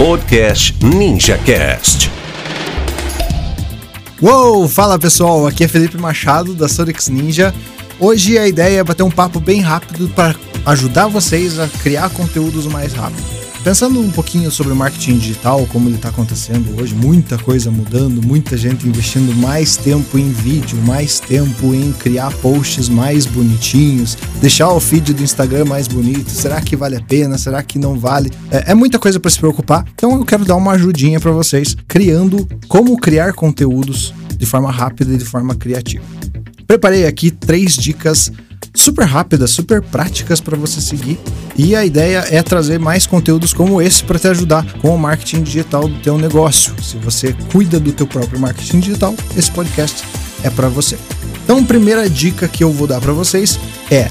Podcast 0.00 0.74
NinjaCast. 0.82 2.10
Uou, 4.22 4.66
fala 4.66 4.98
pessoal, 4.98 5.46
aqui 5.46 5.64
é 5.64 5.68
Felipe 5.68 5.98
Machado 5.98 6.54
da 6.54 6.70
Sonix 6.70 7.10
Ninja. 7.10 7.54
Hoje 7.98 8.38
a 8.38 8.48
ideia 8.48 8.78
é 8.78 8.82
bater 8.82 9.02
um 9.02 9.10
papo 9.10 9.38
bem 9.38 9.60
rápido 9.60 10.08
para 10.08 10.34
ajudar 10.64 11.06
vocês 11.06 11.58
a 11.58 11.68
criar 11.68 12.08
conteúdos 12.08 12.64
mais 12.64 12.94
rápido. 12.94 13.22
Pensando 13.62 14.00
um 14.00 14.10
pouquinho 14.10 14.50
sobre 14.50 14.72
o 14.72 14.76
marketing 14.76 15.18
digital, 15.18 15.66
como 15.70 15.86
ele 15.86 15.96
está 15.96 16.08
acontecendo 16.08 16.80
hoje, 16.80 16.94
muita 16.94 17.36
coisa 17.36 17.70
mudando, 17.70 18.26
muita 18.26 18.56
gente 18.56 18.88
investindo 18.88 19.36
mais 19.36 19.76
tempo 19.76 20.18
em 20.18 20.32
vídeo, 20.32 20.78
mais 20.78 21.20
tempo 21.20 21.74
em 21.74 21.92
criar 21.92 22.32
posts 22.38 22.88
mais 22.88 23.26
bonitinhos, 23.26 24.16
deixar 24.40 24.72
o 24.72 24.80
feed 24.80 25.12
do 25.12 25.22
Instagram 25.22 25.66
mais 25.66 25.86
bonito. 25.86 26.30
Será 26.30 26.58
que 26.62 26.74
vale 26.74 26.96
a 26.96 27.02
pena? 27.02 27.36
Será 27.36 27.62
que 27.62 27.78
não 27.78 27.98
vale? 27.98 28.30
É, 28.50 28.72
é 28.72 28.74
muita 28.74 28.98
coisa 28.98 29.20
para 29.20 29.30
se 29.30 29.38
preocupar. 29.38 29.84
Então 29.94 30.16
eu 30.16 30.24
quero 30.24 30.46
dar 30.46 30.56
uma 30.56 30.72
ajudinha 30.72 31.20
para 31.20 31.30
vocês, 31.30 31.76
criando 31.86 32.48
como 32.66 32.96
criar 32.96 33.34
conteúdos 33.34 34.14
de 34.38 34.46
forma 34.46 34.72
rápida 34.72 35.12
e 35.12 35.18
de 35.18 35.24
forma 35.26 35.54
criativa. 35.54 36.04
Preparei 36.66 37.06
aqui 37.06 37.30
três 37.30 37.74
dicas 37.74 38.32
super 38.74 39.04
rápidas, 39.04 39.50
super 39.50 39.82
práticas 39.82 40.40
para 40.40 40.56
você 40.56 40.80
seguir. 40.80 41.18
E 41.56 41.74
a 41.74 41.84
ideia 41.84 42.24
é 42.30 42.42
trazer 42.42 42.78
mais 42.78 43.06
conteúdos 43.06 43.52
como 43.52 43.82
esse 43.82 44.02
para 44.04 44.18
te 44.18 44.28
ajudar 44.28 44.64
com 44.74 44.94
o 44.94 44.98
marketing 44.98 45.42
digital 45.42 45.86
do 45.86 45.98
teu 46.00 46.16
negócio. 46.16 46.74
Se 46.82 46.96
você 46.96 47.34
cuida 47.52 47.78
do 47.78 47.92
teu 47.92 48.06
próprio 48.06 48.40
marketing 48.40 48.80
digital, 48.80 49.14
esse 49.36 49.50
podcast 49.50 50.04
é 50.42 50.50
para 50.50 50.68
você. 50.68 50.96
Então, 51.44 51.64
primeira 51.64 52.08
dica 52.08 52.48
que 52.48 52.62
eu 52.62 52.72
vou 52.72 52.86
dar 52.86 53.00
para 53.00 53.12
vocês 53.12 53.58
é 53.90 54.08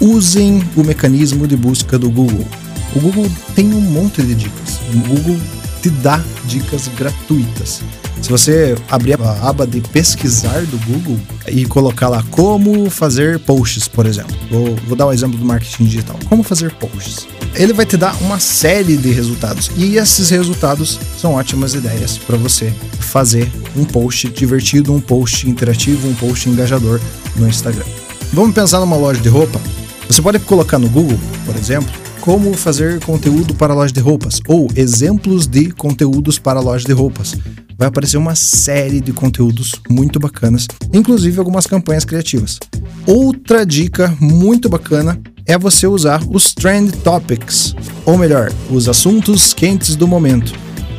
usem 0.00 0.62
o 0.76 0.82
mecanismo 0.82 1.46
de 1.46 1.56
busca 1.56 1.98
do 1.98 2.10
Google. 2.10 2.46
O 2.94 3.00
Google 3.00 3.30
tem 3.54 3.72
um 3.72 3.80
monte 3.80 4.22
de 4.22 4.34
dicas. 4.34 4.80
O 4.92 4.98
Google 5.08 5.38
te 5.82 5.90
dá 5.90 6.22
dicas 6.44 6.88
gratuitas. 6.96 7.82
Se 8.22 8.30
você 8.30 8.76
abrir 8.88 9.20
a 9.20 9.48
aba 9.48 9.66
de 9.66 9.80
pesquisar 9.80 10.62
do 10.66 10.78
Google 10.86 11.18
e 11.48 11.66
colocar 11.66 12.08
lá 12.08 12.24
como 12.30 12.88
fazer 12.88 13.40
posts, 13.40 13.88
por 13.88 14.06
exemplo, 14.06 14.34
vou, 14.48 14.76
vou 14.86 14.96
dar 14.96 15.08
um 15.08 15.12
exemplo 15.12 15.36
do 15.36 15.44
marketing 15.44 15.84
digital: 15.84 16.16
como 16.28 16.44
fazer 16.44 16.72
posts. 16.74 17.26
Ele 17.54 17.72
vai 17.72 17.84
te 17.84 17.96
dar 17.96 18.14
uma 18.22 18.38
série 18.38 18.96
de 18.96 19.10
resultados 19.10 19.70
e 19.76 19.96
esses 19.96 20.30
resultados 20.30 20.98
são 21.18 21.34
ótimas 21.34 21.74
ideias 21.74 22.16
para 22.16 22.36
você 22.36 22.72
fazer 23.00 23.50
um 23.76 23.84
post 23.84 24.28
divertido, 24.30 24.94
um 24.94 25.00
post 25.00 25.50
interativo, 25.50 26.08
um 26.08 26.14
post 26.14 26.48
engajador 26.48 27.00
no 27.36 27.46
Instagram. 27.48 27.84
Vamos 28.32 28.54
pensar 28.54 28.80
numa 28.80 28.96
loja 28.96 29.20
de 29.20 29.28
roupa? 29.28 29.60
Você 30.08 30.22
pode 30.22 30.38
colocar 30.38 30.78
no 30.78 30.88
Google, 30.88 31.18
por 31.44 31.56
exemplo, 31.56 31.92
como 32.22 32.54
fazer 32.54 33.00
conteúdo 33.00 33.52
para 33.52 33.74
loja 33.74 33.92
de 33.92 33.98
roupas 33.98 34.40
ou 34.46 34.68
exemplos 34.76 35.48
de 35.48 35.72
conteúdos 35.72 36.38
para 36.38 36.60
loja 36.60 36.86
de 36.86 36.92
roupas 36.92 37.36
vai 37.76 37.88
aparecer 37.88 38.16
uma 38.16 38.36
série 38.36 39.00
de 39.00 39.12
conteúdos 39.12 39.72
muito 39.90 40.20
bacanas, 40.20 40.68
inclusive 40.92 41.40
algumas 41.40 41.66
campanhas 41.66 42.04
criativas. 42.04 42.60
Outra 43.08 43.66
dica 43.66 44.16
muito 44.20 44.68
bacana 44.68 45.20
é 45.46 45.58
você 45.58 45.84
usar 45.84 46.22
os 46.30 46.54
Trend 46.54 46.92
Topics, 46.98 47.74
ou 48.06 48.16
melhor, 48.16 48.52
os 48.70 48.88
assuntos 48.88 49.52
quentes 49.52 49.96
do 49.96 50.06
momento, 50.06 50.52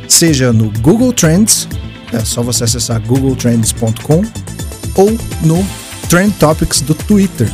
seja 0.06 0.52
no 0.52 0.70
Google 0.80 1.14
Trends, 1.14 1.66
é 2.12 2.22
só 2.22 2.42
você 2.42 2.64
acessar 2.64 3.00
googletrends.com, 3.00 4.22
ou 4.94 5.10
no 5.42 5.66
Trend 6.10 6.34
Topics 6.34 6.82
do 6.82 6.94
Twitter. 6.94 7.50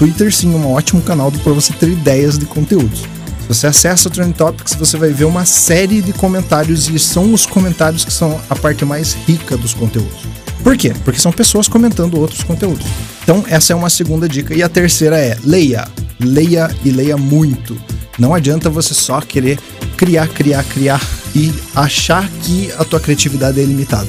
Twitter 0.00 0.34
sim, 0.34 0.48
um 0.48 0.72
ótimo 0.72 1.02
canal 1.02 1.30
para 1.30 1.52
você 1.52 1.74
ter 1.74 1.90
ideias 1.90 2.38
de 2.38 2.46
conteúdos. 2.46 3.02
Você 3.46 3.66
acessa 3.66 4.08
o 4.08 4.10
Trend 4.10 4.32
Topics, 4.32 4.74
você 4.74 4.96
vai 4.96 5.10
ver 5.10 5.26
uma 5.26 5.44
série 5.44 6.00
de 6.00 6.10
comentários 6.14 6.88
e 6.88 6.98
são 6.98 7.34
os 7.34 7.44
comentários 7.44 8.02
que 8.02 8.10
são 8.10 8.40
a 8.48 8.56
parte 8.56 8.82
mais 8.82 9.12
rica 9.12 9.58
dos 9.58 9.74
conteúdos. 9.74 10.22
Por 10.64 10.74
quê? 10.74 10.94
Porque 11.04 11.20
são 11.20 11.30
pessoas 11.30 11.68
comentando 11.68 12.18
outros 12.18 12.42
conteúdos. 12.42 12.86
Então, 13.22 13.44
essa 13.46 13.74
é 13.74 13.76
uma 13.76 13.90
segunda 13.90 14.26
dica. 14.26 14.54
E 14.54 14.62
a 14.62 14.70
terceira 14.70 15.18
é: 15.18 15.36
leia. 15.44 15.86
Leia 16.18 16.74
e 16.82 16.90
leia 16.90 17.18
muito. 17.18 17.76
Não 18.18 18.32
adianta 18.32 18.70
você 18.70 18.94
só 18.94 19.20
querer 19.20 19.58
criar, 19.98 20.28
criar, 20.28 20.64
criar 20.64 21.06
e 21.36 21.52
achar 21.74 22.26
que 22.42 22.72
a 22.78 22.84
tua 22.84 23.00
criatividade 23.00 23.60
é 23.60 23.64
limitada. 23.64 24.08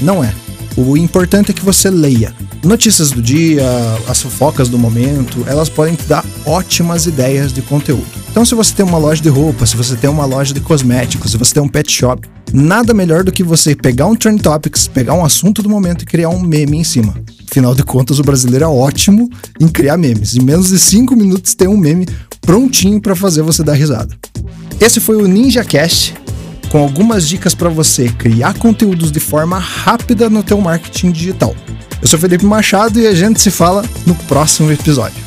Não 0.00 0.24
é. 0.24 0.34
O 0.76 0.96
importante 0.96 1.52
é 1.52 1.54
que 1.54 1.64
você 1.64 1.90
leia. 1.90 2.34
Notícias 2.68 3.10
do 3.10 3.22
dia, 3.22 3.64
as 4.06 4.20
fofocas 4.20 4.68
do 4.68 4.78
momento, 4.78 5.42
elas 5.46 5.70
podem 5.70 5.94
te 5.94 6.04
dar 6.04 6.22
ótimas 6.44 7.06
ideias 7.06 7.50
de 7.50 7.62
conteúdo. 7.62 8.04
Então, 8.30 8.44
se 8.44 8.54
você 8.54 8.74
tem 8.74 8.84
uma 8.84 8.98
loja 8.98 9.22
de 9.22 9.30
roupa, 9.30 9.64
se 9.64 9.74
você 9.74 9.96
tem 9.96 10.10
uma 10.10 10.26
loja 10.26 10.52
de 10.52 10.60
cosméticos, 10.60 11.30
se 11.30 11.38
você 11.38 11.54
tem 11.54 11.62
um 11.62 11.68
pet 11.68 11.90
shop, 11.90 12.28
nada 12.52 12.92
melhor 12.92 13.24
do 13.24 13.32
que 13.32 13.42
você 13.42 13.74
pegar 13.74 14.04
um 14.04 14.14
Trend 14.14 14.42
Topics, 14.42 14.86
pegar 14.86 15.14
um 15.14 15.24
assunto 15.24 15.62
do 15.62 15.68
momento 15.70 16.02
e 16.02 16.04
criar 16.04 16.28
um 16.28 16.42
meme 16.42 16.76
em 16.76 16.84
cima. 16.84 17.14
Afinal 17.50 17.74
de 17.74 17.82
contas, 17.82 18.18
o 18.18 18.22
brasileiro 18.22 18.66
é 18.66 18.68
ótimo 18.68 19.30
em 19.58 19.66
criar 19.66 19.96
memes. 19.96 20.36
Em 20.36 20.42
menos 20.42 20.68
de 20.68 20.78
5 20.78 21.16
minutos 21.16 21.54
tem 21.54 21.68
um 21.68 21.76
meme 21.76 22.06
prontinho 22.42 23.00
para 23.00 23.16
fazer 23.16 23.40
você 23.40 23.64
dar 23.64 23.72
risada. 23.72 24.14
Esse 24.78 25.00
foi 25.00 25.16
o 25.16 25.26
Ninja 25.26 25.64
Cast 25.64 26.12
com 26.68 26.82
algumas 26.82 27.26
dicas 27.26 27.54
para 27.54 27.70
você 27.70 28.10
criar 28.10 28.58
conteúdos 28.58 29.10
de 29.10 29.20
forma 29.20 29.58
rápida 29.58 30.28
no 30.28 30.42
teu 30.42 30.60
marketing 30.60 31.12
digital. 31.12 31.56
Eu 32.00 32.06
sou 32.06 32.18
Felipe 32.18 32.44
Machado 32.44 33.00
e 33.00 33.06
a 33.06 33.14
gente 33.14 33.40
se 33.40 33.50
fala 33.50 33.84
no 34.06 34.14
próximo 34.14 34.70
episódio. 34.70 35.22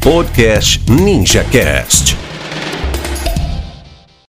Podcast 0.00 0.80
NinjaCast. 0.88 2.25